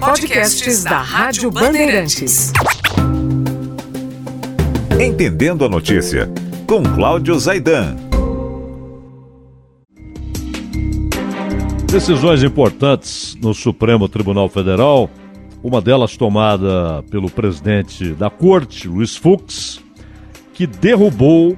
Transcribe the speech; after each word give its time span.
Podcasts 0.00 0.84
da 0.84 0.98
Rádio 1.00 1.50
Bandeirantes. 1.50 2.52
Entendendo 5.00 5.64
a 5.64 5.68
notícia, 5.68 6.30
com 6.66 6.82
Cláudio 6.82 7.38
Zaidan. 7.38 7.96
Decisões 11.90 12.42
importantes 12.42 13.34
no 13.36 13.54
Supremo 13.54 14.06
Tribunal 14.06 14.50
Federal, 14.50 15.08
uma 15.62 15.80
delas 15.80 16.16
tomada 16.16 17.02
pelo 17.10 17.30
presidente 17.30 18.12
da 18.12 18.28
Corte, 18.28 18.86
Luiz 18.86 19.16
Fux, 19.16 19.80
que 20.52 20.66
derrubou 20.66 21.56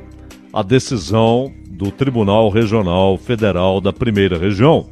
a 0.52 0.62
decisão 0.62 1.52
do 1.68 1.90
Tribunal 1.90 2.48
Regional 2.48 3.18
Federal 3.18 3.80
da 3.80 3.92
Primeira 3.92 4.38
Região. 4.38 4.86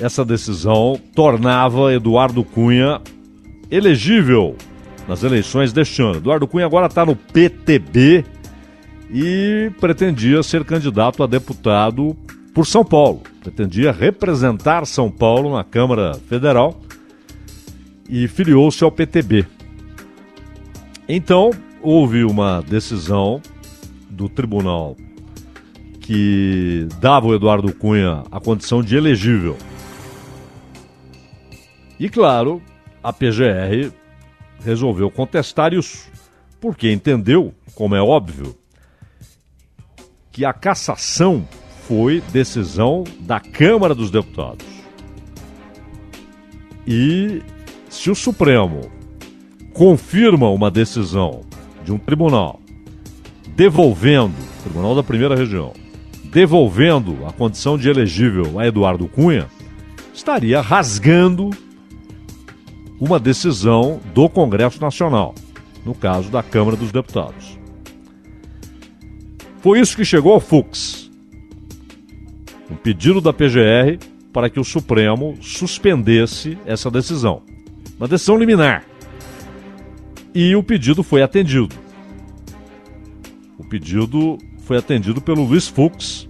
Essa 0.00 0.24
decisão 0.24 0.98
tornava 1.14 1.92
Eduardo 1.92 2.44
Cunha 2.44 3.00
elegível 3.70 4.56
nas 5.08 5.22
eleições 5.22 5.72
deste 5.72 6.00
ano. 6.02 6.16
Eduardo 6.16 6.46
Cunha 6.46 6.66
agora 6.66 6.86
está 6.86 7.04
no 7.04 7.16
PTB 7.16 8.24
e 9.10 9.70
pretendia 9.80 10.42
ser 10.42 10.64
candidato 10.64 11.22
a 11.22 11.26
deputado 11.26 12.16
por 12.54 12.66
São 12.66 12.84
Paulo. 12.84 13.22
Pretendia 13.40 13.90
representar 13.90 14.86
São 14.86 15.10
Paulo 15.10 15.56
na 15.56 15.64
Câmara 15.64 16.14
Federal 16.28 16.80
e 18.08 18.28
filiou-se 18.28 18.82
ao 18.84 18.92
PTB. 18.92 19.46
Então, 21.08 21.50
houve 21.82 22.24
uma 22.24 22.60
decisão 22.60 23.40
do 24.10 24.28
tribunal 24.28 24.96
que 26.00 26.86
dava 27.00 27.26
ao 27.26 27.34
Eduardo 27.34 27.72
Cunha 27.72 28.22
a 28.30 28.40
condição 28.40 28.82
de 28.82 28.96
elegível. 28.96 29.56
E 31.98 32.08
claro, 32.08 32.62
a 33.02 33.12
PGR 33.12 33.92
resolveu 34.64 35.10
contestar 35.10 35.72
isso, 35.72 36.10
porque 36.60 36.92
entendeu, 36.92 37.54
como 37.74 37.94
é 37.94 38.00
óbvio, 38.00 38.56
que 40.30 40.44
a 40.44 40.52
cassação 40.52 41.46
foi 41.86 42.20
decisão 42.32 43.04
da 43.20 43.40
Câmara 43.40 43.94
dos 43.94 44.10
Deputados. 44.10 44.66
E 46.86 47.42
se 47.88 48.10
o 48.10 48.14
Supremo 48.14 48.90
confirma 49.72 50.48
uma 50.50 50.70
decisão 50.70 51.42
de 51.84 51.92
um 51.92 51.98
tribunal 51.98 52.60
devolvendo, 53.56 54.34
Tribunal 54.62 54.94
da 54.94 55.02
Primeira 55.02 55.34
Região, 55.34 55.72
devolvendo 56.30 57.26
a 57.26 57.32
condição 57.32 57.76
de 57.76 57.88
elegível 57.88 58.58
a 58.58 58.66
Eduardo 58.66 59.08
Cunha, 59.08 59.48
estaria 60.12 60.60
rasgando 60.60 61.50
uma 63.00 63.18
decisão 63.18 64.00
do 64.14 64.28
Congresso 64.28 64.80
Nacional, 64.80 65.34
no 65.84 65.94
caso 65.94 66.30
da 66.30 66.42
Câmara 66.42 66.76
dos 66.76 66.90
Deputados. 66.90 67.58
Foi 69.60 69.80
isso 69.80 69.96
que 69.96 70.04
chegou 70.04 70.32
ao 70.32 70.40
Fux. 70.40 71.10
Um 72.70 72.76
pedido 72.76 73.20
da 73.20 73.32
PGR 73.32 73.98
para 74.32 74.50
que 74.50 74.60
o 74.60 74.64
Supremo 74.64 75.36
suspendesse 75.40 76.58
essa 76.66 76.90
decisão. 76.90 77.42
Uma 77.98 78.06
decisão 78.06 78.36
liminar. 78.36 78.84
E 80.34 80.54
o 80.54 80.62
pedido 80.62 81.02
foi 81.02 81.22
atendido. 81.22 81.74
O 83.58 83.64
pedido 83.64 84.38
foi 84.58 84.76
atendido 84.76 85.20
pelo 85.20 85.44
Luiz 85.44 85.66
Fux. 85.66 86.28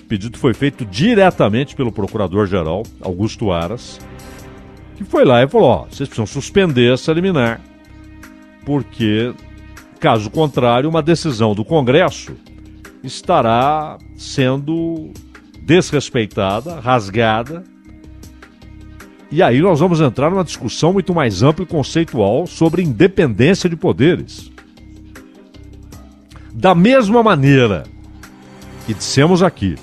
O 0.00 0.04
pedido 0.08 0.38
foi 0.38 0.54
feito 0.54 0.84
diretamente 0.84 1.76
pelo 1.76 1.92
Procurador-Geral, 1.92 2.82
Augusto 3.00 3.52
Aras, 3.52 4.00
que 4.96 5.04
foi 5.04 5.24
lá 5.24 5.42
e 5.42 5.48
falou: 5.48 5.68
ó, 5.68 5.78
vocês 5.84 6.08
precisam 6.08 6.26
suspender 6.26 6.92
essa 6.92 7.12
liminar, 7.12 7.60
porque, 8.64 9.32
caso 10.00 10.30
contrário, 10.30 10.88
uma 10.88 11.02
decisão 11.02 11.54
do 11.54 11.64
Congresso 11.64 12.34
estará 13.02 13.98
sendo 14.16 15.12
desrespeitada, 15.60 16.80
rasgada. 16.80 17.64
E 19.30 19.42
aí 19.42 19.60
nós 19.60 19.80
vamos 19.80 20.00
entrar 20.00 20.30
numa 20.30 20.44
discussão 20.44 20.92
muito 20.92 21.12
mais 21.12 21.42
ampla 21.42 21.64
e 21.64 21.66
conceitual 21.66 22.46
sobre 22.46 22.82
independência 22.82 23.68
de 23.68 23.76
poderes. 23.76 24.50
Da 26.52 26.74
mesma 26.74 27.22
maneira 27.22 27.82
que 28.86 28.94
dissemos 28.94 29.42
aqui 29.42 29.74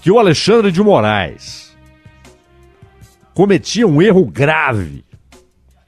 que 0.00 0.10
o 0.10 0.18
Alexandre 0.18 0.72
de 0.72 0.82
Moraes 0.82 1.61
cometia 3.34 3.86
um 3.86 4.00
erro 4.00 4.24
grave, 4.24 5.04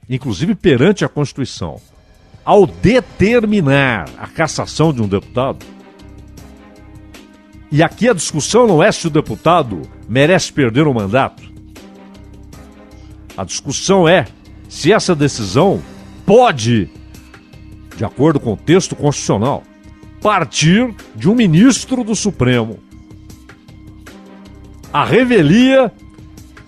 inclusive 0.09 0.55
perante 0.55 1.05
a 1.05 1.09
Constituição, 1.09 1.79
ao 2.43 2.65
determinar 2.65 4.09
a 4.17 4.27
cassação 4.27 4.93
de 4.93 5.01
um 5.01 5.07
deputado, 5.07 5.65
e 7.71 7.83
aqui 7.83 8.07
a 8.07 8.13
discussão 8.13 8.67
não 8.67 8.81
é 8.81 8.91
se 8.91 9.07
o 9.07 9.09
deputado 9.09 9.81
merece 10.07 10.53
perder 10.53 10.87
o 10.87 10.93
mandato. 10.93 11.43
A 13.35 13.43
discussão 13.43 14.07
é 14.07 14.25
se 14.69 14.93
essa 14.93 15.15
decisão 15.15 15.81
pode, 16.25 16.89
de 17.97 18.05
acordo 18.05 18.39
com 18.39 18.53
o 18.53 18.57
texto 18.57 18.95
constitucional, 18.95 19.63
partir 20.21 20.93
de 21.15 21.29
um 21.29 21.35
ministro 21.35 22.03
do 22.03 22.15
Supremo. 22.15 22.79
A 24.93 25.03
revelia 25.03 25.91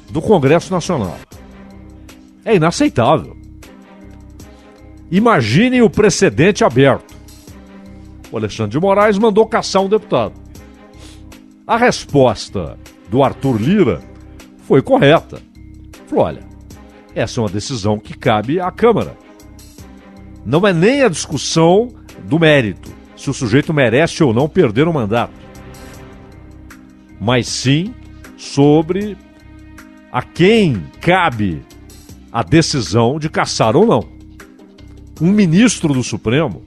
do 0.09 0.22
Congresso 0.22 0.72
Nacional. 0.72 1.18
É 2.44 2.56
inaceitável. 2.56 3.35
Imaginem 5.12 5.81
o 5.81 5.90
precedente 5.90 6.63
aberto. 6.63 7.16
O 8.31 8.38
Alexandre 8.38 8.72
de 8.72 8.79
Moraes 8.79 9.18
mandou 9.18 9.45
caçar 9.45 9.81
um 9.81 9.90
deputado. 9.90 10.34
A 11.66 11.78
resposta 11.78 12.78
do 13.09 13.23
Arthur 13.23 13.62
Lira 13.62 14.01
foi 14.59 14.81
correta. 14.81 15.42
Falou: 16.07 16.25
olha, 16.25 16.44
essa 17.15 17.39
é 17.39 17.44
uma 17.44 17.50
decisão 17.50 17.98
que 17.98 18.18
cabe 18.18 18.60
à 18.60 18.69
Câmara. 18.71 19.18
Não 20.45 20.65
é 20.65 20.74
nem 20.74 21.03
a 21.03 21.10
discussão 21.10 21.89
do 22.24 22.39
mérito, 22.39 22.89
se 23.15 23.30
o 23.30 23.33
sujeito 23.33 23.74
merece 23.74 24.24
ou 24.24 24.33
não 24.33 24.48
perder 24.48 24.88
o 24.88 24.94
mandato, 24.94 25.33
mas 27.19 27.48
sim 27.48 27.94
sobre 28.38 29.18
a 30.17 30.23
quem 30.23 30.83
cabe 30.99 31.61
a 32.31 32.41
decisão 32.41 33.19
de 33.19 33.29
caçar 33.29 33.75
ou 33.75 33.85
não. 33.85 34.09
Um 35.21 35.31
ministro 35.31 35.93
do 35.93 36.03
Supremo, 36.03 36.63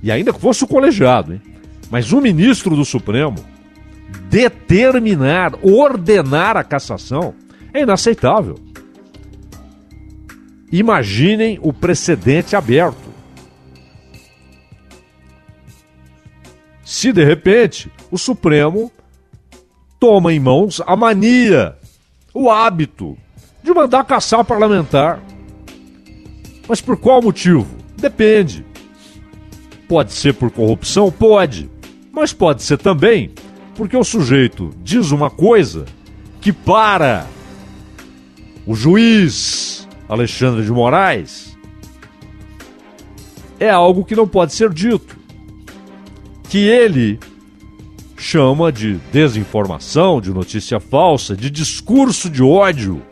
e 0.00 0.08
ainda 0.08 0.32
que 0.32 0.38
fosse 0.38 0.62
o 0.62 0.68
colegiado, 0.68 1.34
hein? 1.34 1.42
mas 1.90 2.12
um 2.12 2.20
ministro 2.20 2.76
do 2.76 2.84
Supremo 2.84 3.44
determinar, 4.30 5.52
ordenar 5.64 6.56
a 6.56 6.62
cassação 6.62 7.34
é 7.74 7.80
inaceitável. 7.80 8.54
Imaginem 10.70 11.58
o 11.60 11.72
precedente 11.72 12.54
aberto. 12.54 13.10
Se 16.84 17.12
de 17.12 17.24
repente 17.24 17.90
o 18.12 18.16
Supremo 18.16 18.92
toma 19.98 20.32
em 20.32 20.38
mãos 20.38 20.80
a 20.86 20.94
mania, 20.94 21.81
o 22.34 22.50
hábito 22.50 23.16
de 23.62 23.72
mandar 23.72 24.04
caçar 24.04 24.44
parlamentar. 24.44 25.22
Mas 26.68 26.80
por 26.80 26.96
qual 26.96 27.22
motivo? 27.22 27.68
Depende. 27.96 28.64
Pode 29.88 30.12
ser 30.12 30.34
por 30.34 30.50
corrupção? 30.50 31.10
Pode. 31.10 31.70
Mas 32.12 32.32
pode 32.32 32.62
ser 32.62 32.78
também 32.78 33.32
porque 33.74 33.96
o 33.96 34.04
sujeito 34.04 34.70
diz 34.82 35.10
uma 35.10 35.30
coisa 35.30 35.86
que 36.40 36.52
para 36.52 37.26
o 38.66 38.74
juiz 38.74 39.88
Alexandre 40.08 40.64
de 40.64 40.70
Moraes 40.70 41.56
é 43.58 43.70
algo 43.70 44.04
que 44.04 44.16
não 44.16 44.26
pode 44.26 44.52
ser 44.52 44.72
dito. 44.72 45.16
Que 46.48 46.58
ele 46.58 47.18
chama 48.22 48.70
de 48.70 49.00
desinformação, 49.12 50.20
de 50.20 50.30
notícia 50.32 50.78
falsa, 50.78 51.36
de 51.36 51.50
discurso 51.50 52.30
de 52.30 52.42
ódio. 52.42 53.02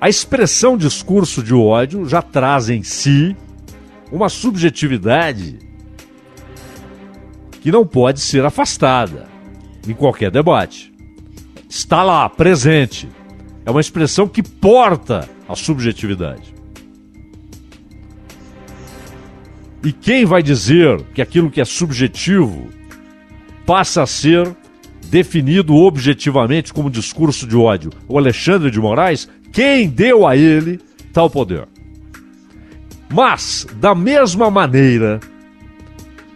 A 0.00 0.08
expressão 0.08 0.76
discurso 0.76 1.42
de 1.42 1.52
ódio 1.52 2.08
já 2.08 2.22
traz 2.22 2.70
em 2.70 2.82
si 2.84 3.36
uma 4.10 4.28
subjetividade 4.28 5.58
que 7.60 7.72
não 7.72 7.84
pode 7.84 8.20
ser 8.20 8.44
afastada 8.44 9.28
em 9.86 9.94
qualquer 9.94 10.30
debate. 10.30 10.92
Está 11.68 12.04
lá, 12.04 12.28
presente. 12.28 13.08
É 13.66 13.70
uma 13.70 13.80
expressão 13.80 14.28
que 14.28 14.42
porta 14.42 15.28
a 15.48 15.56
subjetividade. 15.56 16.54
E 19.84 19.92
quem 19.92 20.24
vai 20.24 20.42
dizer 20.42 21.02
que 21.12 21.20
aquilo 21.20 21.50
que 21.50 21.60
é 21.60 21.64
subjetivo 21.64 22.68
passa 23.66 24.02
a 24.02 24.06
ser 24.06 24.54
definido 25.06 25.74
objetivamente 25.76 26.72
como 26.72 26.90
discurso 26.90 27.46
de 27.46 27.56
ódio? 27.56 27.90
O 28.08 28.18
Alexandre 28.18 28.70
de 28.70 28.80
Moraes, 28.80 29.28
quem 29.52 29.88
deu 29.88 30.26
a 30.26 30.36
ele 30.36 30.80
tal 31.12 31.28
poder? 31.28 31.68
Mas, 33.10 33.66
da 33.74 33.94
mesma 33.94 34.50
maneira 34.50 35.20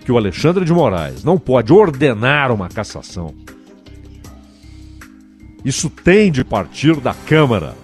que 0.04 0.12
o 0.12 0.18
Alexandre 0.18 0.64
de 0.64 0.72
Moraes 0.72 1.24
não 1.24 1.38
pode 1.38 1.72
ordenar 1.72 2.52
uma 2.52 2.68
cassação, 2.68 3.34
isso 5.64 5.90
tem 5.90 6.30
de 6.30 6.44
partir 6.44 7.00
da 7.00 7.12
Câmara 7.12 7.74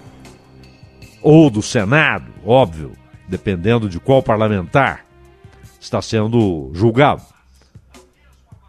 ou 1.22 1.50
do 1.50 1.62
Senado, 1.62 2.26
óbvio, 2.44 2.92
dependendo 3.26 3.88
de 3.88 3.98
qual 3.98 4.22
parlamentar 4.22 5.06
está 5.80 6.02
sendo 6.02 6.70
julgado. 6.74 7.31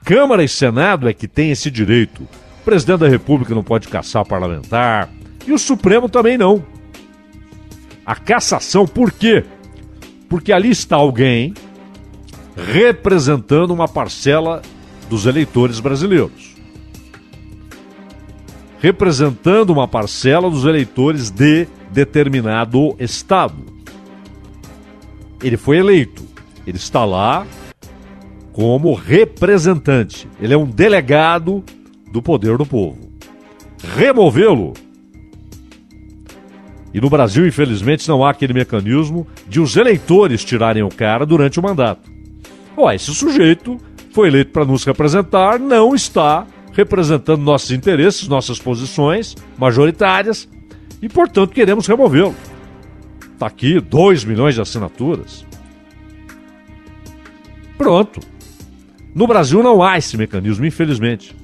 Câmara 0.04 0.44
e 0.44 0.50
Senado 0.50 1.08
é 1.08 1.14
que 1.14 1.28
tem 1.28 1.52
esse 1.52 1.72
direito. 1.72 2.24
O 2.62 2.64
presidente 2.66 3.00
da 3.00 3.08
República 3.08 3.56
não 3.56 3.64
pode 3.64 3.88
caçar 3.88 4.26
parlamentar 4.26 5.10
e 5.48 5.54
o 5.54 5.58
Supremo 5.58 6.10
também 6.10 6.38
não. 6.38 6.64
A 8.06 8.16
cassação, 8.16 8.86
por 8.86 9.12
quê? 9.12 9.46
Porque 10.28 10.52
ali 10.52 10.70
está 10.70 10.98
alguém 10.98 11.54
representando 12.56 13.72
uma 13.72 13.88
parcela 13.88 14.62
dos 15.10 15.26
eleitores 15.26 15.80
brasileiros. 15.80 16.54
Representando 18.80 19.70
uma 19.70 19.88
parcela 19.88 20.50
dos 20.50 20.66
eleitores 20.66 21.30
de 21.30 21.66
determinado 21.92 22.96
estado. 23.00 23.56
Ele 25.42 25.56
foi 25.56 25.78
eleito. 25.78 26.26
Ele 26.68 26.78
está 26.78 27.06
lá 27.06 27.46
como 28.54 28.94
representante. 28.94 30.30
Ele 30.40 30.54
é 30.54 30.58
um 30.58 30.66
delegado 30.66 31.64
do 32.12 32.22
poder 32.22 32.58
do 32.58 32.66
povo. 32.66 32.98
Removê-lo. 33.98 34.74
E 36.94 37.02
no 37.02 37.10
Brasil, 37.10 37.48
infelizmente, 37.48 38.08
não 38.08 38.24
há 38.24 38.30
aquele 38.30 38.54
mecanismo 38.54 39.28
de 39.50 39.60
os 39.60 39.76
eleitores 39.76 40.46
tirarem 40.46 40.84
o 40.84 40.90
cara 40.90 41.26
durante 41.26 41.60
o 41.60 41.64
mandato. 41.64 42.10
Ó, 42.78 42.92
esse 42.92 43.14
sujeito 43.14 43.80
foi 44.12 44.28
eleito 44.28 44.52
para 44.52 44.64
nos 44.64 44.84
representar, 44.84 45.60
não 45.60 45.96
está 45.96 46.46
representando 46.72 47.42
nossos 47.42 47.72
interesses, 47.72 48.28
nossas 48.28 48.60
posições 48.60 49.36
majoritárias 49.58 50.48
e, 51.02 51.10
portanto, 51.10 51.52
queremos 51.52 51.88
removê-lo. 51.88 52.36
Está 53.34 53.48
aqui 53.48 53.80
2 53.80 54.24
milhões 54.24 54.54
de 54.54 54.62
assinaturas. 54.62 55.44
Pronto. 57.78 58.20
No 59.13 59.27
Brasil 59.27 59.62
não 59.62 59.83
há 59.83 59.98
esse 59.98 60.18
mecanismo, 60.18 60.65
infelizmente. 60.65 61.36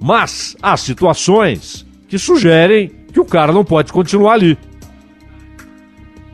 Mas 0.00 0.56
há 0.60 0.76
situações 0.76 1.86
que 2.06 2.18
sugerem 2.18 2.90
que 3.12 3.20
o 3.20 3.24
cara 3.24 3.52
não 3.52 3.64
pode 3.64 3.92
continuar 3.92 4.34
ali. 4.34 4.58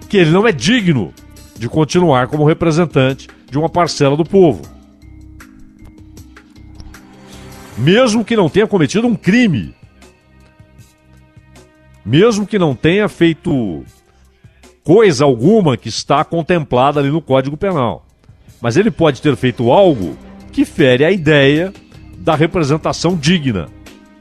Que 0.09 0.17
ele 0.17 0.31
não 0.31 0.47
é 0.47 0.53
digno 0.53 1.13
de 1.57 1.69
continuar 1.69 2.27
como 2.27 2.45
representante 2.45 3.29
de 3.49 3.59
uma 3.59 3.69
parcela 3.69 4.17
do 4.17 4.25
povo. 4.25 4.63
Mesmo 7.77 8.25
que 8.25 8.35
não 8.35 8.49
tenha 8.49 8.67
cometido 8.67 9.07
um 9.07 9.15
crime. 9.15 9.75
Mesmo 12.05 12.47
que 12.47 12.59
não 12.59 12.75
tenha 12.75 13.09
feito 13.09 13.85
coisa 14.83 15.25
alguma 15.25 15.77
que 15.77 15.89
está 15.89 16.25
contemplada 16.25 16.99
ali 16.99 17.11
no 17.11 17.21
Código 17.21 17.57
Penal 17.57 18.08
mas 18.61 18.77
ele 18.77 18.91
pode 18.91 19.23
ter 19.23 19.37
feito 19.37 19.71
algo 19.71 20.17
que 20.53 20.65
fere 20.65 21.05
a 21.05 21.11
ideia 21.11 21.73
da 22.19 22.35
representação 22.35 23.17
digna, 23.17 23.69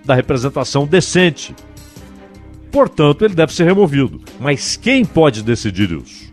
da 0.06 0.14
representação 0.14 0.86
decente. 0.86 1.56
Portanto, 2.72 3.26
ele 3.26 3.34
deve 3.34 3.54
ser 3.54 3.66
removido. 3.66 4.22
Mas 4.40 4.78
quem 4.78 5.04
pode 5.04 5.42
decidir 5.42 5.92
isso? 5.92 6.32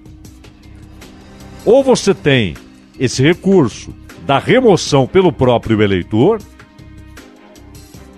Ou 1.65 1.83
você 1.83 2.13
tem 2.13 2.55
esse 2.99 3.23
recurso 3.23 3.95
da 4.27 4.39
remoção 4.39 5.07
pelo 5.07 5.33
próprio 5.33 5.81
eleitor, 5.83 6.41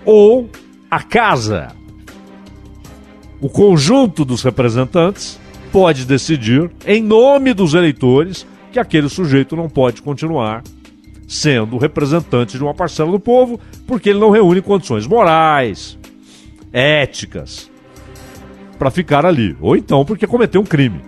ou 0.05 0.49
a 0.89 1.01
casa, 1.01 1.69
o 3.41 3.49
conjunto 3.49 4.23
dos 4.23 4.41
representantes, 4.43 5.39
pode 5.71 6.05
decidir, 6.05 6.69
em 6.85 7.01
nome 7.01 7.53
dos 7.53 7.73
eleitores, 7.73 8.45
que 8.77 8.79
aquele 8.79 9.09
sujeito 9.09 9.55
não 9.55 9.67
pode 9.67 10.03
continuar 10.03 10.61
sendo 11.27 11.77
representante 11.77 12.57
de 12.57 12.63
uma 12.63 12.75
parcela 12.75 13.11
do 13.11 13.19
povo, 13.19 13.59
porque 13.87 14.09
ele 14.09 14.19
não 14.19 14.29
reúne 14.29 14.61
condições 14.61 15.07
morais, 15.07 15.97
éticas, 16.71 17.71
para 18.77 18.91
ficar 18.91 19.25
ali, 19.25 19.57
ou 19.59 19.75
então 19.75 20.05
porque 20.05 20.27
cometeu 20.27 20.61
um 20.61 20.65
crime. 20.65 21.01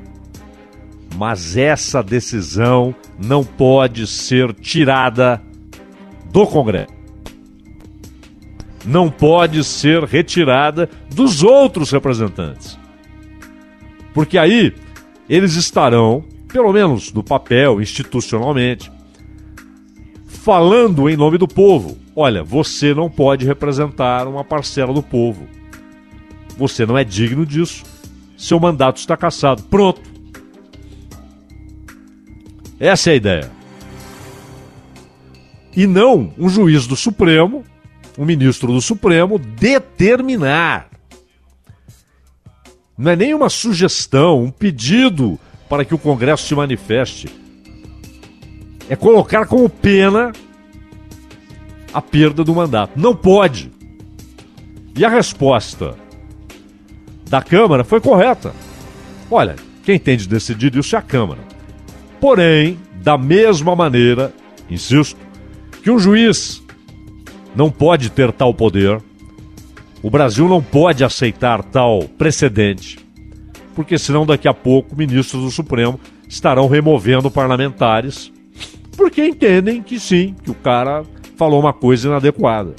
Mas 1.16 1.56
essa 1.56 2.02
decisão 2.02 2.94
não 3.24 3.44
pode 3.44 4.08
ser 4.08 4.52
tirada 4.54 5.40
do 6.32 6.48
Congresso. 6.48 6.94
Não 8.84 9.12
pode 9.12 9.64
ser 9.64 10.04
retirada 10.06 10.90
dos 11.14 11.44
outros 11.44 11.92
representantes. 11.92 12.80
Porque 14.14 14.38
aí 14.38 14.74
eles 15.30 15.56
estarão 15.56 16.24
pelo 16.52 16.74
menos 16.74 17.14
no 17.14 17.24
papel, 17.24 17.82
institucionalmente, 17.82 18.92
falando 20.26 21.08
em 21.08 21.16
nome 21.16 21.38
do 21.38 21.48
povo. 21.48 21.98
Olha, 22.16 22.44
você 22.44 22.94
não 22.94 23.10
pode 23.10 23.46
representar 23.46 24.28
uma 24.28 24.44
parcela 24.44 24.94
do 24.94 25.04
povo. 25.04 25.48
Você 26.58 26.86
não 26.86 26.98
é 26.98 27.04
digno 27.04 27.46
disso. 27.46 27.84
Seu 28.38 28.60
mandato 28.60 28.98
está 28.98 29.16
cassado. 29.16 29.64
Pronto. 29.64 30.02
Essa 32.80 33.12
é 33.12 33.14
a 33.14 33.16
ideia. 33.16 33.52
E 35.76 35.86
não 35.86 36.34
um 36.38 36.50
juiz 36.50 36.88
do 36.88 36.96
Supremo, 36.96 37.64
um 38.18 38.26
ministro 38.26 38.74
do 38.74 38.82
Supremo, 38.82 39.38
determinar. 39.38 40.90
Não 42.98 43.12
é 43.12 43.16
nem 43.16 43.34
uma 43.34 43.50
sugestão, 43.50 44.44
um 44.44 44.52
pedido 44.52 45.40
para 45.70 45.86
que 45.86 45.94
o 45.94 46.00
Congresso 46.00 46.48
se 46.48 46.56
manifeste. 46.56 47.30
É 48.90 48.96
colocar 48.96 49.46
como 49.46 49.70
pena 49.70 50.34
a 51.94 52.02
perda 52.02 52.44
do 52.44 52.56
mandato. 52.56 53.00
Não 53.00 53.16
pode. 53.16 53.72
E 54.98 55.06
a 55.06 55.10
resposta 55.10 55.96
da 57.30 57.42
Câmara 57.42 57.84
foi 57.84 58.02
correta. 58.02 58.52
Olha, 59.30 59.56
quem 59.84 60.00
tem 60.00 60.18
de 60.18 60.28
decidir 60.28 60.76
isso 60.76 60.96
é 60.96 61.00
a 61.00 61.04
Câmara. 61.04 61.40
Porém, 62.20 62.80
da 62.96 63.16
mesma 63.16 63.76
maneira, 63.76 64.34
insisto, 64.70 65.20
que 65.84 65.92
um 65.92 66.00
juiz 66.00 66.64
não 67.56 67.70
pode 67.70 68.10
ter 68.10 68.32
tal 68.32 68.54
poder, 68.54 69.02
o 70.02 70.10
Brasil 70.10 70.48
não 70.50 70.64
pode 70.64 71.04
aceitar 71.04 71.64
tal 71.64 72.04
precedente 72.18 73.09
porque 73.80 73.98
senão 73.98 74.26
daqui 74.26 74.46
a 74.46 74.54
pouco 74.54 74.94
ministros 74.94 75.42
do 75.42 75.50
Supremo 75.50 75.98
estarão 76.28 76.68
removendo 76.68 77.32
parlamentares, 77.32 78.30
porque 78.98 79.26
entendem 79.26 79.82
que 79.82 79.98
sim, 79.98 80.36
que 80.44 80.52
o 80.52 80.54
cara 80.54 81.06
falou 81.38 81.62
uma 81.62 81.72
coisa 81.72 82.10
inadequada. 82.10 82.76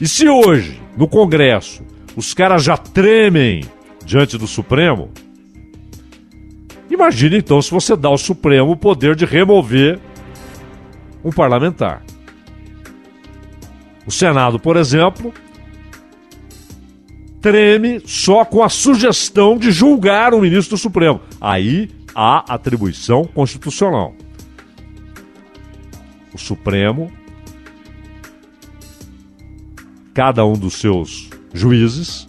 E 0.00 0.08
se 0.08 0.26
hoje, 0.26 0.80
no 0.96 1.06
Congresso, 1.06 1.82
os 2.16 2.32
caras 2.32 2.64
já 2.64 2.74
tremem 2.74 3.64
diante 4.02 4.38
do 4.38 4.46
Supremo, 4.46 5.10
imagine 6.90 7.36
então 7.36 7.60
se 7.60 7.70
você 7.70 7.94
dá 7.94 8.08
ao 8.08 8.16
Supremo 8.16 8.70
o 8.70 8.76
poder 8.78 9.14
de 9.14 9.26
remover 9.26 10.00
um 11.22 11.30
parlamentar. 11.30 12.02
O 14.06 14.10
Senado, 14.10 14.58
por 14.58 14.78
exemplo, 14.78 15.34
treme 17.40 18.00
só 18.04 18.44
com 18.44 18.62
a 18.62 18.68
sugestão 18.68 19.56
de 19.56 19.70
julgar 19.70 20.34
o 20.34 20.40
ministro 20.40 20.76
do 20.76 20.80
Supremo. 20.80 21.20
Aí 21.40 21.90
há 22.14 22.52
atribuição 22.52 23.24
constitucional. 23.24 24.14
O 26.34 26.38
Supremo, 26.38 27.10
cada 30.12 30.44
um 30.44 30.54
dos 30.54 30.74
seus 30.74 31.30
juízes, 31.52 32.28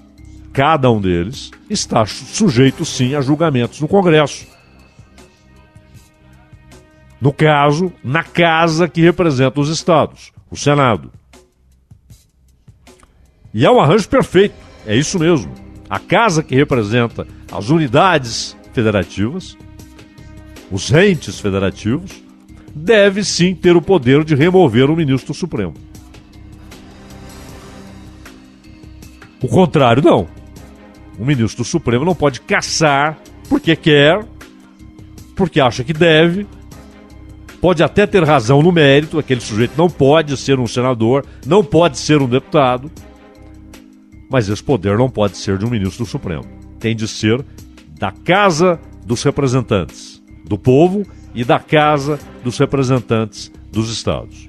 cada 0.54 0.92
um 0.92 1.02
deles, 1.02 1.52
está 1.70 2.06
sujeito 2.06 2.86
sim 2.86 3.16
a 3.16 3.22
julgamentos 3.22 3.82
no 3.82 3.88
Congresso. 3.88 4.48
No 7.22 7.34
caso, 7.34 7.92
na 8.04 8.24
casa 8.24 8.88
que 8.88 9.02
representa 9.02 9.60
os 9.60 9.70
estados, 9.70 10.32
o 10.50 10.56
Senado. 10.56 11.12
E 13.54 13.66
é 13.66 13.72
um 13.72 13.80
arranjo 13.80 14.08
perfeito, 14.08 14.56
é 14.90 14.96
isso 14.96 15.20
mesmo. 15.20 15.54
A 15.88 16.00
casa 16.00 16.42
que 16.42 16.56
representa 16.56 17.28
as 17.52 17.70
unidades 17.70 18.58
federativas, 18.74 19.56
os 20.72 20.92
entes 20.92 21.40
federativos, 21.40 22.24
deve 22.74 23.24
sim 23.24 23.54
ter 23.54 23.76
o 23.76 23.82
poder 23.84 24.24
de 24.24 24.34
remover 24.34 24.90
o 24.90 24.96
ministro 24.96 25.32
Supremo. 25.32 25.76
O 29.40 29.48
contrário, 29.48 30.02
não. 30.02 30.28
O 31.20 31.24
ministro 31.24 31.64
Supremo 31.64 32.04
não 32.04 32.16
pode 32.16 32.42
caçar 32.42 33.20
porque 33.48 33.76
quer, 33.76 34.26
porque 35.36 35.62
acha 35.62 35.84
que 35.84 35.94
deve. 35.94 36.48
Pode 37.62 37.84
até 37.84 38.08
ter 38.08 38.24
razão 38.24 38.64
no 38.64 38.72
mérito, 38.72 39.20
aquele 39.20 39.42
sujeito 39.42 39.74
não 39.78 39.88
pode 39.88 40.36
ser 40.36 40.60
um 40.60 40.66
senador, 40.66 41.28
não 41.46 41.64
pode 41.64 42.00
ser 42.00 42.24
um 42.24 42.28
deputado, 42.28 42.90
mas 44.30 44.48
esse 44.48 44.64
poder 44.64 44.98
não 44.98 45.10
pode 45.10 45.38
ser 45.38 45.58
de 45.58 45.66
um 45.66 45.70
ministro 45.70 46.06
do 46.06 46.10
Supremo. 46.10 46.46
Tem 46.80 46.96
de 46.96 47.08
ser 47.08 47.44
da 47.98 48.12
Casa 48.12 48.80
dos 49.06 49.24
Representantes 49.24 50.22
do 50.46 50.58
Povo 50.58 51.06
e 51.34 51.44
da 51.44 51.60
Casa 51.60 52.20
dos 52.44 52.58
Representantes 52.58 53.52
dos 53.72 53.92
Estados. 53.92 54.48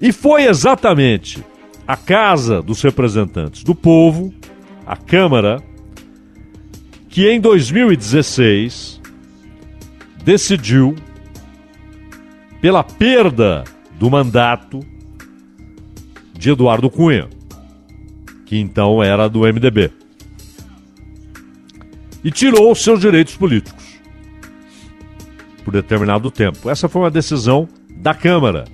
E 0.00 0.12
foi 0.12 0.44
exatamente 0.44 1.44
a 1.86 1.96
Casa 1.96 2.62
dos 2.62 2.82
Representantes 2.82 3.62
do 3.62 3.74
Povo, 3.74 4.32
a 4.86 4.96
Câmara, 4.96 5.62
que 7.08 7.28
em 7.28 7.40
2016 7.40 9.00
decidiu 10.22 10.94
pela 12.60 12.82
perda 12.82 13.64
do 13.98 14.10
mandato 14.10 14.80
de 16.34 16.50
Eduardo 16.50 16.90
Cunha, 16.90 17.28
que 18.46 18.56
então 18.56 19.02
era 19.02 19.28
do 19.28 19.40
MDB, 19.40 19.92
e 22.24 22.30
tirou 22.30 22.72
os 22.72 22.82
seus 22.82 23.00
direitos 23.00 23.36
políticos 23.36 23.84
por 25.64 25.72
determinado 25.72 26.30
tempo. 26.30 26.70
Essa 26.70 26.88
foi 26.88 27.02
uma 27.02 27.10
decisão 27.10 27.68
da 27.90 28.14
Câmara. 28.14 28.64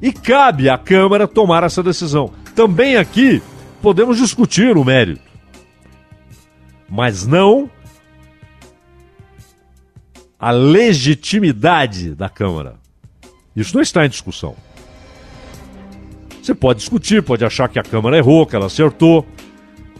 E 0.00 0.10
cabe 0.12 0.68
à 0.70 0.78
Câmara 0.78 1.28
tomar 1.28 1.62
essa 1.62 1.82
decisão. 1.82 2.32
Também 2.54 2.96
aqui 2.96 3.42
podemos 3.82 4.16
discutir 4.16 4.76
o 4.76 4.84
mérito, 4.84 5.22
mas 6.88 7.26
não 7.26 7.70
a 10.38 10.50
legitimidade 10.50 12.14
da 12.14 12.30
Câmara. 12.30 12.76
Isso 13.54 13.74
não 13.74 13.82
está 13.82 14.06
em 14.06 14.08
discussão. 14.08 14.56
Você 16.42 16.54
pode 16.54 16.78
discutir, 16.78 17.22
pode 17.22 17.44
achar 17.44 17.68
que 17.68 17.78
a 17.78 17.82
Câmara 17.82 18.16
errou, 18.16 18.46
que 18.46 18.56
ela 18.56 18.66
acertou. 18.66 19.26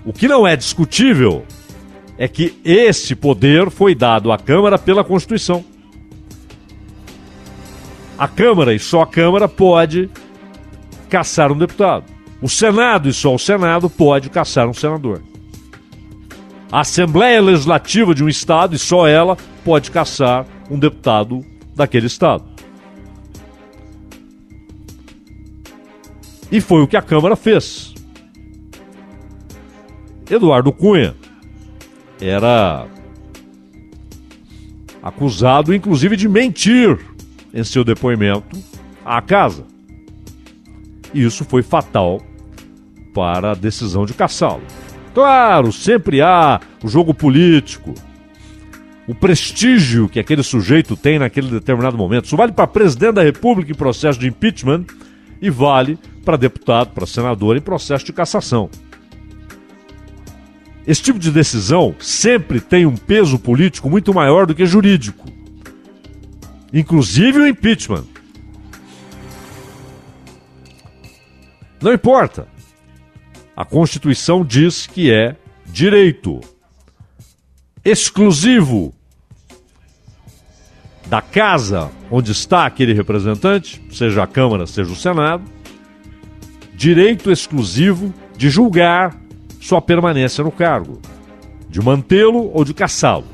O 0.05 0.13
que 0.13 0.27
não 0.27 0.47
é 0.47 0.57
discutível 0.57 1.45
é 2.17 2.27
que 2.27 2.59
esse 2.65 3.15
poder 3.15 3.71
foi 3.71 3.95
dado 3.95 4.33
à 4.33 4.39
Câmara 4.39 4.79
pela 4.79 5.05
Constituição. 5.05 5.65
A 8.19 8.29
Câmara 8.29 8.75
e 8.75 8.79
só 8.79 9.03
a 9.03 9.07
Câmara 9.07 9.49
pode 9.49 10.11
caçar 11.09 11.53
um 11.53 11.59
deputado. 11.59 12.05
O 12.41 12.49
Senado 12.49 13.09
e 13.09 13.13
só 13.13 13.35
o 13.35 13.39
Senado 13.39 13.91
pode 13.91 14.31
caçar 14.31 14.69
um 14.69 14.75
senador. 14.75 15.23
A 16.73 16.81
Assembleia 16.81 17.41
Legislativa 17.41 18.15
de 18.15 18.23
um 18.23 18.29
Estado 18.29 18.75
e 18.75 18.79
só 18.79 19.07
ela 19.07 19.37
pode 19.65 19.91
caçar 19.91 20.47
um 20.71 20.79
deputado 20.79 21.45
daquele 21.75 22.07
Estado. 22.07 22.50
E 26.51 26.61
foi 26.61 26.83
o 26.83 26.87
que 26.87 26.97
a 26.97 27.03
Câmara 27.03 27.37
fez. 27.37 27.95
Eduardo 30.29 30.73
Cunha 30.73 31.15
era 32.21 32.87
acusado, 35.03 35.75
inclusive, 35.75 36.17
de 36.17 36.29
mentir 36.29 36.99
em 37.53 37.65
seu 37.65 37.83
depoimento 37.83 38.59
à 39.05 39.21
casa. 39.21 39.65
E 41.13 41.25
isso 41.25 41.45
foi 41.45 41.63
fatal 41.63 42.23
para 43.13 43.53
a 43.53 43.55
decisão 43.55 44.05
de 44.05 44.15
caçá-lo. 44.15 44.63
Claro, 45.13 45.73
sempre 45.73 46.21
há 46.23 46.61
o 46.85 46.89
jogo 46.89 47.13
político, 47.13 47.95
o 49.09 49.15
prestígio 49.15 50.09
que 50.09 50.21
aquele 50.21 50.43
sujeito 50.43 50.97
tem 50.97 51.19
naquele 51.19 51.49
determinado 51.49 51.99
momento. 51.99 52.27
Isso 52.27 52.37
vale 52.37 52.53
para 52.53 52.67
presidente 52.67 53.15
da 53.15 53.23
República 53.23 53.73
em 53.73 53.75
processo 53.75 54.21
de 54.21 54.29
impeachment 54.29 54.85
e 55.43 55.51
vale 55.51 55.99
para 56.31 56.37
deputado, 56.37 56.93
para 56.93 57.07
senador 57.07 57.57
em 57.57 57.61
processo 57.61 58.05
de 58.05 58.13
cassação. 58.13 58.71
Esse 60.87 61.03
tipo 61.03 61.19
de 61.19 61.33
decisão 61.33 61.95
sempre 61.99 62.61
tem 62.61 62.87
um 62.87 62.97
peso 62.97 63.37
político 63.37 63.91
muito 63.91 64.15
maior 64.15 64.47
do 64.47 64.55
que 64.55 64.65
jurídico, 64.65 65.27
inclusive 66.73 67.41
o 67.41 67.49
impeachment. 67.49 68.05
Não 71.83 71.93
importa. 71.93 72.47
A 73.57 73.65
Constituição 73.65 74.45
diz 74.45 74.87
que 74.87 75.11
é 75.11 75.35
direito 75.67 76.41
exclusivo 77.85 78.95
da 81.07 81.21
casa 81.21 81.91
onde 82.09 82.31
está 82.31 82.67
aquele 82.67 82.93
representante, 82.93 83.83
seja 83.91 84.23
a 84.23 84.27
Câmara, 84.29 84.67
seja 84.67 84.93
o 84.93 84.97
Senado, 84.97 85.43
direito 86.81 87.31
exclusivo 87.31 88.11
de 88.39 88.49
julgar 88.49 89.21
sua 89.61 89.83
permanência 89.83 90.43
no 90.43 90.51
cargo, 90.51 90.99
de 91.69 91.79
mantê-lo 91.79 92.51
ou 92.55 92.65
de 92.65 92.73
caçá-lo. 92.73 93.27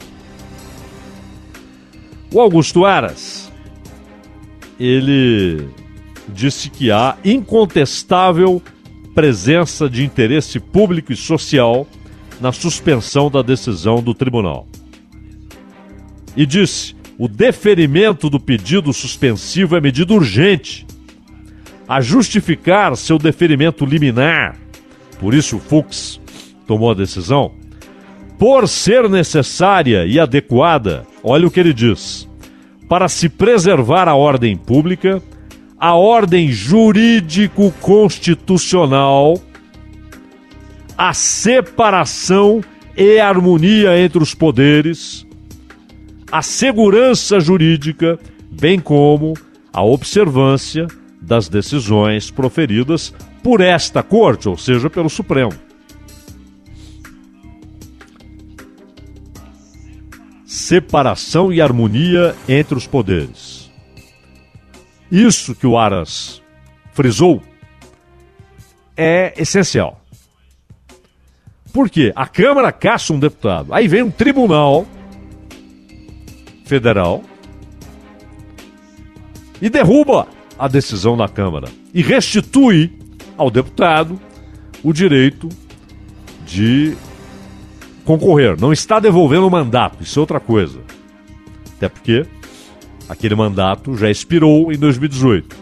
O 2.35 2.41
Augusto 2.41 2.85
Aras, 2.85 3.53
ele 4.81 5.69
disse 6.29 6.69
que 6.69 6.91
há 6.91 7.17
incontestável 7.25 8.61
presença 9.15 9.89
de 9.89 10.05
interesse 10.05 10.59
público 10.59 11.13
e 11.13 11.17
social 11.17 11.87
na 12.41 12.51
suspensão 12.51 13.31
da 13.31 13.43
decisão 13.43 14.03
do 14.03 14.13
tribunal. 14.13 14.67
E 16.37 16.45
disse: 16.45 16.97
o 17.17 17.29
deferimento 17.29 18.29
do 18.29 18.41
pedido 18.41 18.93
suspensivo 18.93 19.77
é 19.77 19.81
medida 19.81 20.13
urgente 20.13 20.85
a 21.89 22.01
justificar 22.01 22.97
seu 22.97 23.19
deferimento 23.19 23.85
liminar, 23.85 24.57
por 25.21 25.35
isso 25.35 25.59
Fux 25.59 26.19
tomou 26.67 26.91
a 26.91 26.95
decisão, 26.95 27.53
por 28.39 28.69
ser 28.69 29.09
necessária 29.09 30.05
e 30.05 30.21
adequada, 30.21 31.07
olha 31.23 31.47
o 31.47 31.51
que 31.51 31.61
ele 31.61 31.73
diz, 31.73 32.29
para 32.89 33.09
se 33.09 33.29
preservar 33.29 34.09
a 34.09 34.15
ordem 34.15 34.57
pública, 34.57 35.23
a 35.79 35.95
ordem 35.95 36.51
jurídico-constitucional, 36.51 39.41
a 40.97 41.13
separação 41.15 42.63
e 42.97 43.19
harmonia 43.19 43.99
entre 43.99 44.23
os 44.23 44.33
poderes, 44.35 45.27
a 46.31 46.43
segurança 46.43 47.39
jurídica, 47.39 48.19
bem 48.51 48.81
como 48.81 49.35
a 49.73 49.83
observância 49.83 50.87
das 51.27 51.49
decisões 51.49 52.31
proferidas 52.31 53.13
por 53.43 53.61
esta 53.61 54.03
corte, 54.03 54.49
ou 54.49 54.57
seja, 54.57 54.89
pelo 54.89 55.11
Supremo. 55.11 55.53
Separação 60.47 61.53
e 61.53 61.61
harmonia 61.61 62.35
entre 62.49 62.77
os 62.77 62.87
poderes. 62.87 63.71
Isso 65.11 65.55
que 65.55 65.67
o 65.67 65.77
Aras 65.77 66.41
frisou 66.93 67.43
é 68.97 69.35
essencial. 69.37 70.01
Por 71.73 71.91
quê? 71.91 72.13
A 72.17 72.27
Câmara 72.27 72.73
caça 72.73 73.13
um 73.13 73.19
deputado. 73.19 73.75
Aí 73.75 73.87
vem 73.87 74.03
um 74.03 74.11
tribunal 74.11 74.87
federal 76.65 77.23
e 79.61 79.69
derruba 79.69 80.36
a 80.59 80.69
decisão 80.69 81.17
da 81.17 81.29
Câmara 81.29 81.69
e 81.93 82.03
restitui 82.03 82.93
ao 83.37 83.51
deputado 83.51 84.19
o 84.83 84.93
direito 84.93 85.49
de 86.47 86.97
concorrer. 88.05 88.59
Não 88.61 88.73
está 88.73 89.01
devolvendo 89.01 89.47
o 89.47 89.51
mandato, 89.51 90.03
isso 90.03 90.19
é 90.19 90.21
outra 90.21 90.41
coisa. 90.41 90.81
Até 91.77 91.89
porque 91.89 92.27
aquele 93.09 93.35
mandato 93.35 93.97
já 93.97 94.11
expirou 94.11 94.73
em 94.73 94.79
2018. 94.79 95.57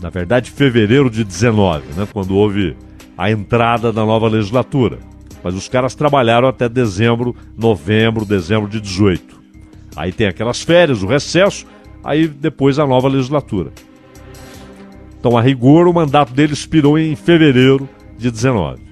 Na 0.00 0.10
verdade, 0.10 0.50
fevereiro 0.50 1.08
de 1.08 1.22
19, 1.22 1.94
né, 1.96 2.08
quando 2.12 2.34
houve 2.34 2.76
a 3.16 3.30
entrada 3.30 3.92
da 3.92 4.04
nova 4.04 4.26
legislatura. 4.28 4.98
Mas 5.44 5.54
os 5.54 5.68
caras 5.68 5.94
trabalharam 5.94 6.48
até 6.48 6.68
dezembro, 6.68 7.34
novembro, 7.56 8.24
dezembro 8.24 8.68
de 8.68 8.80
18. 8.80 9.40
Aí 9.94 10.12
tem 10.12 10.26
aquelas 10.26 10.62
férias, 10.62 11.02
o 11.02 11.06
recesso, 11.06 11.66
aí 12.02 12.26
depois 12.26 12.78
a 12.78 12.86
nova 12.86 13.08
legislatura. 13.08 13.72
Então, 15.18 15.36
a 15.36 15.40
rigor, 15.40 15.86
o 15.86 15.92
mandato 15.92 16.32
dele 16.32 16.52
expirou 16.52 16.98
em 16.98 17.14
fevereiro 17.14 17.88
de 18.18 18.30
19. 18.30 18.82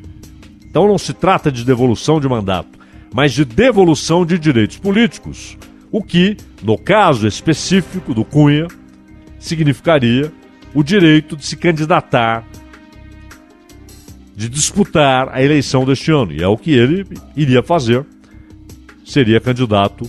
Então 0.70 0.86
não 0.86 0.96
se 0.96 1.12
trata 1.12 1.50
de 1.50 1.64
devolução 1.64 2.20
de 2.20 2.28
mandato, 2.28 2.78
mas 3.12 3.32
de 3.32 3.44
devolução 3.44 4.24
de 4.24 4.38
direitos 4.38 4.76
políticos, 4.76 5.58
o 5.90 6.00
que, 6.00 6.36
no 6.62 6.78
caso 6.78 7.26
específico 7.26 8.14
do 8.14 8.24
Cunha, 8.24 8.68
significaria 9.38 10.32
o 10.72 10.84
direito 10.84 11.36
de 11.36 11.44
se 11.44 11.56
candidatar, 11.56 12.44
de 14.36 14.48
disputar 14.48 15.28
a 15.32 15.42
eleição 15.42 15.84
deste 15.84 16.12
ano. 16.12 16.32
E 16.32 16.40
é 16.40 16.46
o 16.46 16.56
que 16.56 16.70
ele 16.70 17.04
iria 17.36 17.62
fazer. 17.62 18.06
Seria 19.04 19.40
candidato 19.40 20.08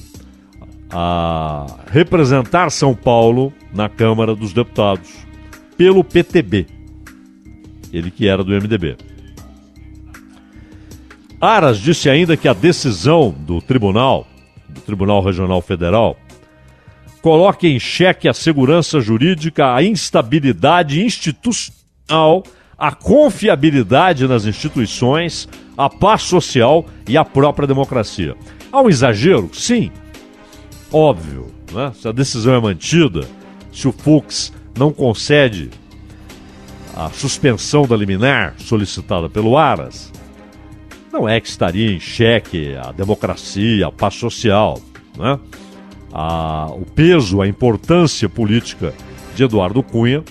a 0.92 1.66
representar 1.92 2.70
São 2.70 2.94
Paulo 2.94 3.54
na 3.74 3.88
Câmara 3.88 4.36
dos 4.36 4.54
Deputados 4.54 5.10
pelo 5.78 6.04
PTB. 6.04 6.68
Ele 7.92 8.12
que 8.12 8.28
era 8.28 8.44
do 8.44 8.52
MDB. 8.52 8.98
Aras 11.40 11.80
disse 11.80 12.10
ainda 12.10 12.38
que 12.38 12.48
a 12.48 12.54
decisão 12.54 13.34
do 13.36 13.62
tribunal, 13.62 14.28
do 14.70 14.82
Tribunal 14.82 15.24
Regional 15.24 15.62
Federal, 15.62 16.16
coloca 17.22 17.68
em 17.68 17.80
xeque 17.80 18.28
a 18.28 18.34
segurança 18.34 19.00
jurídica, 19.00 19.74
a 19.74 19.84
instabilidade 19.84 21.04
institucional, 21.04 22.44
a 22.78 22.92
confiabilidade 22.92 24.28
nas 24.28 24.46
instituições, 24.46 25.48
a 25.78 25.90
paz 25.90 26.24
social 26.24 26.86
e 27.08 27.18
a 27.18 27.26
própria 27.26 27.68
democracia. 27.68 28.36
Há 28.72 28.82
um 28.82 28.90
exagero? 28.90 29.50
Sim. 29.54 29.92
Óbvio. 30.92 31.48
Né? 31.72 31.92
Se 31.96 32.08
a 32.08 32.12
decisão 32.12 32.54
é 32.54 32.60
mantida, 32.60 33.28
se 33.72 33.88
o 33.88 33.92
Fux 33.92 34.54
não 34.78 34.92
concede 34.92 35.70
a 36.96 37.10
suspensão 37.10 37.88
da 37.88 37.96
liminar 37.96 38.56
solicitada 38.58 39.30
pelo 39.30 39.58
Aras, 39.58 40.12
não 41.12 41.28
é 41.28 41.40
que 41.40 41.48
estaria 41.48 41.92
em 41.92 42.00
xeque 42.00 42.76
a 42.76 42.92
democracia, 42.92 43.88
a 43.88 43.92
paz 43.92 44.16
social, 44.16 44.80
né? 45.18 45.40
a, 46.14 46.68
o 46.72 46.86
peso, 46.86 47.42
a 47.42 47.48
importância 47.48 48.28
política 48.28 48.94
de 49.36 49.44
Eduardo 49.44 49.82
Cunha 49.82 50.24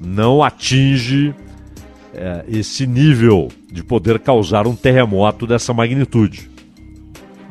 não 0.00 0.42
atinge 0.42 1.34
é, 2.12 2.44
esse 2.48 2.86
nível 2.86 3.48
de 3.70 3.84
poder 3.84 4.18
causar 4.18 4.66
um 4.66 4.74
terremoto 4.74 5.46
dessa 5.46 5.72
magnitude. 5.72 6.50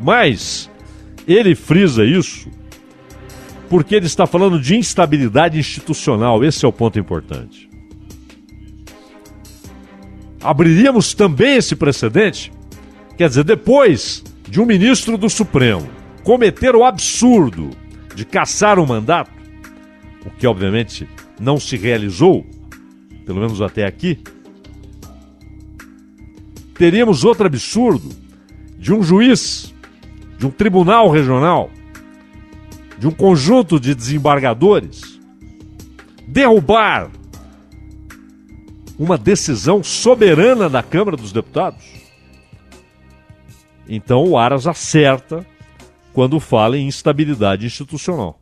Mas 0.01 0.69
ele 1.27 1.55
frisa 1.55 2.03
isso 2.03 2.49
porque 3.69 3.93
ele 3.93 4.07
está 4.07 4.25
falando 4.25 4.59
de 4.59 4.75
instabilidade 4.75 5.59
institucional, 5.59 6.43
esse 6.43 6.65
é 6.65 6.67
o 6.67 6.73
ponto 6.73 6.97
importante. 6.97 7.69
Abriríamos 10.41 11.13
também 11.13 11.57
esse 11.57 11.75
precedente 11.75 12.51
Quer 13.19 13.27
dizer, 13.27 13.43
depois 13.43 14.23
de 14.47 14.61
um 14.61 14.65
ministro 14.65 15.17
do 15.17 15.29
Supremo 15.29 15.85
cometer 16.23 16.73
o 16.73 16.85
absurdo 16.85 17.69
de 18.15 18.23
caçar 18.23 18.79
um 18.79 18.85
mandato, 18.85 19.29
o 20.25 20.29
que 20.29 20.47
obviamente 20.47 21.05
não 21.37 21.59
se 21.59 21.75
realizou, 21.75 22.45
pelo 23.25 23.41
menos 23.41 23.61
até 23.61 23.85
aqui, 23.85 24.19
teríamos 26.75 27.25
outro 27.25 27.45
absurdo 27.45 28.09
de 28.77 28.93
um 28.93 29.03
juiz, 29.03 29.75
de 30.39 30.47
um 30.47 30.49
tribunal 30.49 31.09
regional, 31.09 31.69
de 32.97 33.05
um 33.05 33.11
conjunto 33.11 33.77
de 33.77 33.93
desembargadores 33.93 35.19
derrubar 36.25 37.11
uma 38.97 39.17
decisão 39.17 39.83
soberana 39.83 40.69
da 40.69 40.81
Câmara 40.81 41.17
dos 41.17 41.33
Deputados. 41.33 41.83
Então 43.87 44.23
o 44.23 44.37
Aras 44.37 44.65
acerta 44.65 45.45
quando 46.13 46.39
fala 46.39 46.77
em 46.77 46.87
instabilidade 46.87 47.65
institucional. 47.65 48.39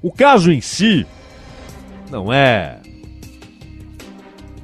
O 0.00 0.10
caso 0.10 0.50
em 0.52 0.60
si 0.60 1.06
não 2.10 2.32
é 2.32 2.80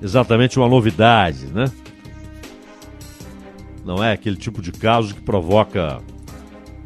exatamente 0.01 0.59
uma 0.59 0.69
novidade, 0.69 1.47
né? 1.47 1.71
Não 3.85 4.03
é 4.03 4.13
aquele 4.13 4.37
tipo 4.37 4.63
de 4.63 4.73
caso 4.73 5.15
que 5.15 5.21
provoca 5.21 6.01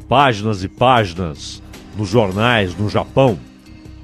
páginas 0.07 0.63
e 0.63 0.67
páginas 0.67 1.61
nos 1.95 2.09
jornais 2.09 2.75
no 2.77 2.89
Japão, 2.89 3.37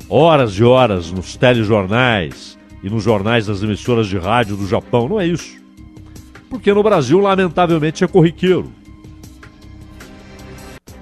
horas 0.10 0.54
e 0.54 0.64
horas 0.64 1.12
nos 1.12 1.36
telejornais 1.36 2.58
e 2.84 2.90
nos 2.90 3.04
jornais 3.04 3.48
das 3.48 3.64
emissoras 3.64 4.08
de 4.08 4.18
rádio 4.18 4.56
do 4.56 4.68
Japão. 4.68 5.08
Não 5.08 5.20
é 5.20 5.26
isso 5.26 5.64
porque 6.54 6.72
no 6.72 6.84
Brasil, 6.84 7.18
lamentavelmente, 7.18 8.04
é 8.04 8.08
corriqueiro. 8.08 8.72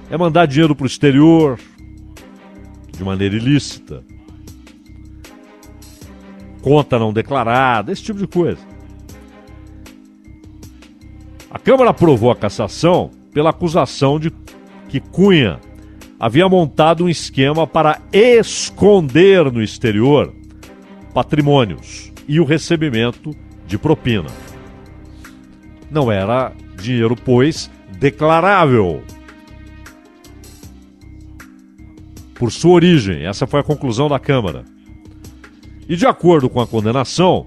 É 0.09 0.15
mandar 0.15 0.45
dinheiro 0.45 0.73
para 0.73 0.85
o 0.85 0.87
exterior 0.87 1.59
de 2.89 3.03
maneira 3.03 3.35
ilícita, 3.35 4.01
conta 6.61 6.97
não 6.97 7.11
declarada, 7.11 7.91
esse 7.91 8.01
tipo 8.01 8.17
de 8.17 8.27
coisa. 8.27 8.70
Câmara 11.63 11.91
aprovou 11.91 12.31
a 12.31 12.35
cassação 12.35 13.11
pela 13.33 13.51
acusação 13.51 14.19
de 14.19 14.31
que 14.89 14.99
Cunha 14.99 15.59
havia 16.19 16.47
montado 16.49 17.05
um 17.05 17.09
esquema 17.09 17.65
para 17.65 18.01
esconder 18.11 19.51
no 19.51 19.61
exterior 19.61 20.33
patrimônios 21.13 22.11
e 22.27 22.39
o 22.39 22.45
recebimento 22.45 23.35
de 23.67 23.77
propina 23.77 24.29
não 25.91 26.09
era 26.09 26.53
dinheiro, 26.81 27.15
pois, 27.15 27.69
declarável. 27.99 29.03
Por 32.33 32.51
sua 32.51 32.71
origem, 32.71 33.25
essa 33.25 33.45
foi 33.45 33.59
a 33.59 33.63
conclusão 33.63 34.07
da 34.07 34.17
Câmara. 34.17 34.63
E 35.87 35.95
de 35.95 36.07
acordo 36.07 36.49
com 36.49 36.61
a 36.61 36.65
condenação, 36.65 37.45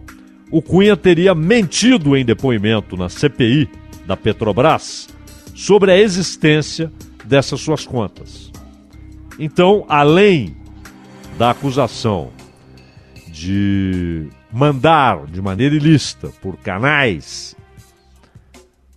o 0.50 0.60
Cunha 0.60 0.96
teria 0.96 1.34
mentido 1.34 2.14
em 2.16 2.24
depoimento 2.24 2.96
na 2.96 3.08
CPI 3.08 3.68
da 4.06 4.16
Petrobras 4.16 5.08
sobre 5.54 5.92
a 5.92 5.98
existência 5.98 6.92
dessas 7.24 7.60
suas 7.60 7.86
contas. 7.86 8.52
Então, 9.38 9.84
além 9.88 10.56
da 11.38 11.50
acusação 11.50 12.30
de 13.28 14.28
mandar 14.52 15.26
de 15.26 15.42
maneira 15.42 15.74
ilícita 15.74 16.28
por 16.40 16.56
canais 16.56 17.56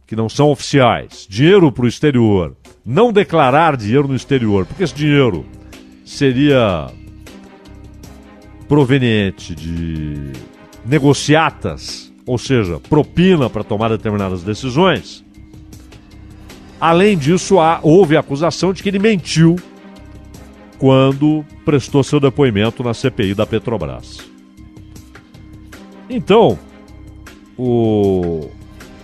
que 0.05 0.15
não 0.15 0.29
são 0.29 0.49
oficiais, 0.51 1.27
dinheiro 1.29 1.71
para 1.71 1.85
o 1.85 1.87
exterior, 1.87 2.55
não 2.85 3.11
declarar 3.11 3.75
dinheiro 3.75 4.07
no 4.07 4.15
exterior, 4.15 4.65
porque 4.65 4.83
esse 4.83 4.95
dinheiro 4.95 5.45
seria 6.05 6.89
proveniente 8.67 9.53
de 9.53 10.31
negociatas, 10.85 12.06
ou 12.27 12.37
seja, 12.37 12.79
propina 12.81 13.49
para 13.49 13.63
tomar 13.63 13.89
determinadas 13.89 14.43
decisões. 14.43 15.25
Além 16.79 17.17
disso, 17.17 17.59
há, 17.59 17.79
houve 17.81 18.17
a 18.17 18.19
acusação 18.19 18.73
de 18.73 18.83
que 18.83 18.89
ele 18.89 18.99
mentiu 18.99 19.55
quando 20.77 21.43
prestou 21.65 22.03
seu 22.03 22.19
depoimento 22.19 22.83
na 22.83 22.93
CPI 22.93 23.33
da 23.33 23.47
Petrobras. 23.47 24.19
Então, 26.09 26.59
o... 27.57 28.49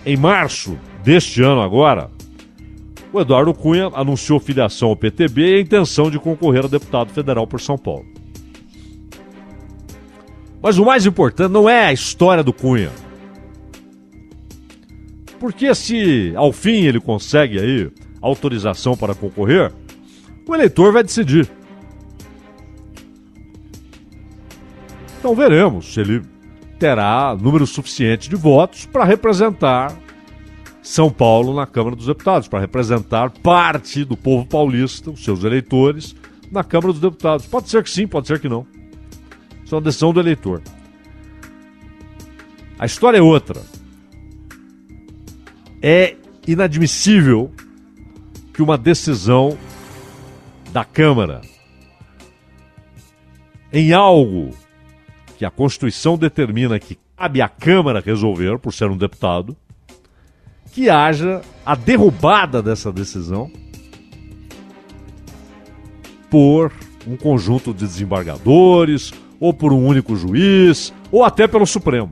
em 0.06 0.16
março 0.16 0.78
deste 1.02 1.42
ano 1.42 1.62
agora, 1.62 2.10
o 3.12 3.20
Eduardo 3.20 3.54
Cunha 3.54 3.90
anunciou 3.94 4.38
filiação 4.38 4.90
ao 4.90 4.96
PTB 4.96 5.50
e 5.50 5.54
a 5.56 5.60
intenção 5.60 6.10
de 6.10 6.18
concorrer 6.18 6.66
a 6.66 6.68
deputado 6.68 7.10
federal 7.10 7.46
por 7.46 7.60
São 7.60 7.78
Paulo. 7.78 8.04
Mas 10.62 10.78
o 10.78 10.84
mais 10.84 11.04
importante 11.04 11.52
não 11.52 11.68
é 11.68 11.86
a 11.86 11.92
história 11.92 12.42
do 12.42 12.52
Cunha. 12.52 12.90
Porque 15.44 15.74
se 15.74 16.32
ao 16.36 16.50
fim 16.54 16.86
ele 16.86 16.98
consegue 16.98 17.60
aí 17.60 17.92
autorização 18.18 18.96
para 18.96 19.14
concorrer, 19.14 19.70
o 20.48 20.54
eleitor 20.54 20.90
vai 20.90 21.02
decidir. 21.02 21.46
Então 25.18 25.34
veremos 25.34 25.92
se 25.92 26.00
ele 26.00 26.22
terá 26.78 27.36
número 27.38 27.66
suficiente 27.66 28.30
de 28.30 28.36
votos 28.36 28.86
para 28.86 29.04
representar 29.04 29.94
são 30.82 31.10
Paulo 31.10 31.54
na 31.54 31.66
Câmara 31.66 31.94
dos 31.94 32.06
Deputados, 32.06 32.48
para 32.48 32.60
representar 32.60 33.28
parte 33.28 34.02
do 34.02 34.16
povo 34.16 34.46
paulista, 34.46 35.10
os 35.10 35.22
seus 35.22 35.44
eleitores, 35.44 36.16
na 36.50 36.64
Câmara 36.64 36.90
dos 36.90 37.02
Deputados. 37.02 37.44
Pode 37.44 37.68
ser 37.68 37.82
que 37.82 37.90
sim, 37.90 38.06
pode 38.06 38.28
ser 38.28 38.40
que 38.40 38.48
não. 38.48 38.66
Isso 39.62 39.74
é 39.74 39.76
uma 39.76 39.84
decisão 39.84 40.10
do 40.10 40.20
eleitor. 40.20 40.62
A 42.78 42.86
história 42.86 43.18
é 43.18 43.22
outra. 43.22 43.73
É 45.86 46.16
inadmissível 46.48 47.52
que 48.54 48.62
uma 48.62 48.78
decisão 48.78 49.58
da 50.72 50.82
Câmara 50.82 51.42
em 53.70 53.92
algo 53.92 54.56
que 55.36 55.44
a 55.44 55.50
Constituição 55.50 56.16
determina 56.16 56.78
que 56.78 56.98
cabe 57.14 57.42
à 57.42 57.50
Câmara 57.50 58.00
resolver, 58.00 58.58
por 58.58 58.72
ser 58.72 58.90
um 58.90 58.96
deputado, 58.96 59.54
que 60.72 60.88
haja 60.88 61.42
a 61.66 61.74
derrubada 61.74 62.62
dessa 62.62 62.90
decisão 62.90 63.52
por 66.30 66.72
um 67.06 67.14
conjunto 67.14 67.74
de 67.74 67.80
desembargadores, 67.80 69.12
ou 69.38 69.52
por 69.52 69.70
um 69.70 69.84
único 69.86 70.16
juiz, 70.16 70.94
ou 71.12 71.22
até 71.22 71.46
pelo 71.46 71.66
Supremo. 71.66 72.10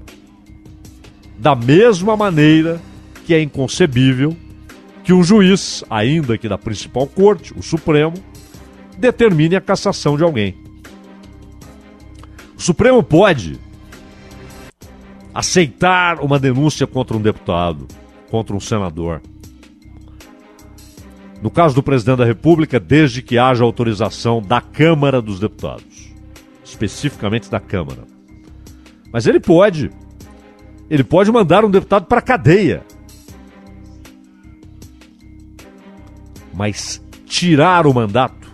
Da 1.39 1.57
mesma 1.57 2.19
maneira 2.19 2.79
que 3.25 3.35
é 3.35 3.41
inconcebível 3.43 4.37
que 5.03 5.13
um 5.13 5.23
juiz, 5.23 5.85
ainda 5.91 6.39
que 6.39 6.49
da 6.49 6.57
principal 6.57 7.07
corte, 7.07 7.53
o 7.57 7.63
Supremo, 7.63 8.15
determine 8.99 9.57
a 9.57 9.61
cassação 9.61 10.17
de 10.17 10.23
alguém. 10.23 10.57
O 12.57 12.61
Supremo 12.61 13.03
pode 13.03 13.59
aceitar 15.35 16.21
uma 16.21 16.39
denúncia 16.39 16.87
contra 16.87 17.17
um 17.17 17.21
deputado, 17.21 17.89
contra 18.31 18.55
um 18.55 18.61
senador. 18.61 19.21
No 21.43 21.51
caso 21.51 21.75
do 21.75 21.83
presidente 21.83 22.19
da 22.19 22.25
República, 22.25 22.79
desde 22.79 23.21
que 23.23 23.37
haja 23.37 23.65
autorização 23.65 24.41
da 24.41 24.61
Câmara 24.61 25.21
dos 25.21 25.41
Deputados, 25.41 26.13
especificamente 26.65 27.51
da 27.51 27.59
Câmara. 27.59 28.05
Mas 29.13 29.27
ele 29.27 29.41
pode. 29.41 29.91
Ele 30.89 31.03
pode 31.03 31.33
mandar 31.33 31.65
um 31.65 31.71
deputado 31.71 32.07
para 32.07 32.19
a 32.19 32.23
cadeia. 32.23 32.85
Mas 36.53 37.03
tirar 37.27 37.87
o 37.87 37.95
mandato. 37.95 38.51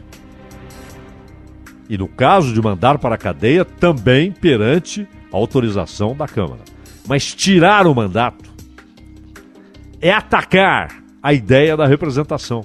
E 1.89 1.97
no 1.97 2.07
caso 2.07 2.53
de 2.53 2.61
mandar 2.61 2.99
para 2.99 3.15
a 3.15 3.19
cadeia, 3.19 3.65
também 3.65 4.31
perante 4.31 5.09
autorização 5.33 6.15
da 6.15 6.29
Câmara. 6.29 6.61
Mas 7.07 7.35
tirar 7.35 7.87
o 7.87 7.95
mandato 7.95 8.51
é 10.01 10.13
atacar 10.13 11.03
a 11.23 11.33
ideia 11.33 11.77
da 11.77 11.87
representação. 11.87 12.65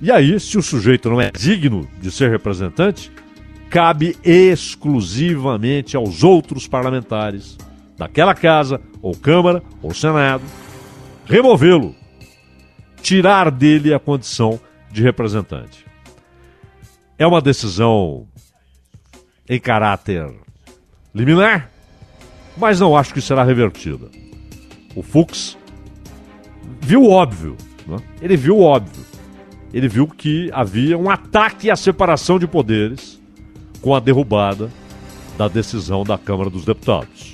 E 0.00 0.10
aí, 0.10 0.38
se 0.38 0.58
o 0.58 0.62
sujeito 0.62 1.08
não 1.08 1.20
é 1.20 1.30
digno 1.30 1.88
de 2.00 2.10
ser 2.10 2.30
representante, 2.30 3.10
cabe 3.70 4.16
exclusivamente 4.22 5.96
aos 5.96 6.22
outros 6.22 6.66
parlamentares 6.66 7.56
daquela 7.96 8.34
casa, 8.34 8.80
ou 9.00 9.14
Câmara, 9.14 9.62
ou 9.82 9.94
Senado, 9.94 10.42
removê-lo, 11.26 11.94
tirar 13.04 13.50
dele 13.50 13.92
a 13.92 13.98
condição 14.00 14.58
de 14.90 15.02
representante. 15.02 15.84
É 17.18 17.26
uma 17.26 17.42
decisão 17.42 18.26
em 19.46 19.60
caráter 19.60 20.32
liminar, 21.14 21.70
mas 22.56 22.80
não 22.80 22.96
acho 22.96 23.12
que 23.12 23.20
será 23.20 23.44
revertida 23.44 24.08
o 24.96 25.02
Fux, 25.02 25.58
viu 26.80 27.02
o 27.02 27.10
óbvio. 27.10 27.56
Né? 27.86 27.98
Ele 28.22 28.36
viu 28.38 28.56
o 28.56 28.62
óbvio. 28.62 29.04
Ele 29.72 29.88
viu 29.88 30.06
que 30.06 30.48
havia 30.52 30.96
um 30.96 31.10
ataque 31.10 31.70
à 31.70 31.76
separação 31.76 32.38
de 32.38 32.46
poderes 32.46 33.20
com 33.82 33.94
a 33.94 34.00
derrubada 34.00 34.70
da 35.36 35.46
decisão 35.46 36.04
da 36.04 36.16
Câmara 36.16 36.48
dos 36.48 36.64
Deputados. 36.64 37.33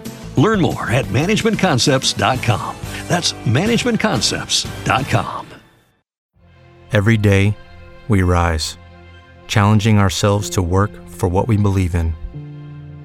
Learn 0.37 0.61
more 0.61 0.91
at 0.91 1.05
managementconcepts.com. 1.05 2.75
That's 3.07 3.33
managementconcepts.com. 3.33 5.47
Every 6.93 7.15
day, 7.15 7.55
we 8.09 8.21
rise, 8.21 8.77
challenging 9.47 9.97
ourselves 9.97 10.49
to 10.49 10.61
work 10.61 10.91
for 11.07 11.29
what 11.29 11.47
we 11.47 11.55
believe 11.55 11.95
in. 11.95 12.13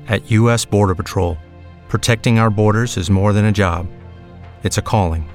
At 0.09 0.29
U.S. 0.33 0.65
Border 0.65 0.97
Patrol, 0.97 1.39
protecting 1.89 2.41
our 2.41 2.51
borders 2.51 2.97
is 2.97 3.09
more 3.09 3.33
than 3.33 3.45
a 3.45 3.53
job, 3.53 3.87
it's 4.65 4.79
a 4.79 4.83
calling. 4.83 5.31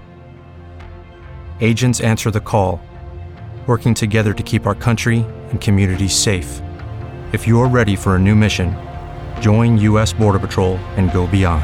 Agents 1.62 2.02
answer 2.02 2.30
the 2.30 2.42
call, 2.42 2.82
working 3.68 3.94
together 3.94 4.34
to 4.34 4.44
keep 4.44 4.68
our 4.68 4.76
country 4.76 5.26
and 5.50 5.62
communities 5.62 6.14
safe. 6.14 6.62
If 7.32 7.48
you're 7.48 7.70
ready 7.70 7.96
for 7.96 8.18
a 8.18 8.20
new 8.20 8.36
mission, 8.36 8.76
join 9.40 9.78
U.S. 9.78 10.12
Border 10.12 10.40
Patrol 10.40 10.76
and 10.98 11.10
go 11.14 11.26
beyond. 11.26 11.64